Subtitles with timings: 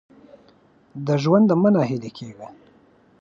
[1.05, 2.47] د ژونده مه نا هیله کېږه!